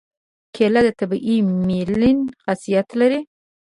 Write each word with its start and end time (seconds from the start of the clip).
کېله 0.55 0.81
د 0.87 0.89
طبیعي 0.99 1.35
ملین 1.67 2.19
خاصیت 2.43 2.87
لري. 2.99 3.21